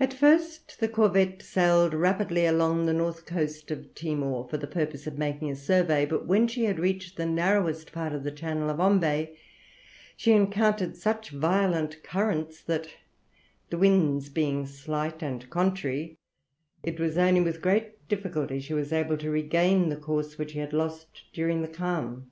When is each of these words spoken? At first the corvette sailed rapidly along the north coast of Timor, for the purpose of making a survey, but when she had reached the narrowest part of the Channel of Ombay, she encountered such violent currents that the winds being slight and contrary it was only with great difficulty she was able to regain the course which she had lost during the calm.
At 0.00 0.14
first 0.14 0.80
the 0.80 0.88
corvette 0.88 1.42
sailed 1.42 1.92
rapidly 1.92 2.46
along 2.46 2.86
the 2.86 2.94
north 2.94 3.26
coast 3.26 3.70
of 3.70 3.94
Timor, 3.94 4.48
for 4.48 4.56
the 4.56 4.66
purpose 4.66 5.06
of 5.06 5.18
making 5.18 5.50
a 5.50 5.54
survey, 5.54 6.06
but 6.06 6.24
when 6.24 6.48
she 6.48 6.64
had 6.64 6.78
reached 6.78 7.18
the 7.18 7.26
narrowest 7.26 7.92
part 7.92 8.14
of 8.14 8.22
the 8.24 8.30
Channel 8.30 8.70
of 8.70 8.80
Ombay, 8.80 9.36
she 10.16 10.32
encountered 10.32 10.96
such 10.96 11.28
violent 11.28 12.02
currents 12.02 12.62
that 12.62 12.88
the 13.68 13.76
winds 13.76 14.30
being 14.30 14.64
slight 14.64 15.22
and 15.22 15.50
contrary 15.50 16.16
it 16.82 16.98
was 16.98 17.18
only 17.18 17.42
with 17.42 17.60
great 17.60 18.08
difficulty 18.08 18.60
she 18.60 18.72
was 18.72 18.94
able 18.94 19.18
to 19.18 19.28
regain 19.30 19.90
the 19.90 19.96
course 19.96 20.38
which 20.38 20.52
she 20.52 20.58
had 20.58 20.72
lost 20.72 21.24
during 21.34 21.60
the 21.60 21.68
calm. 21.68 22.30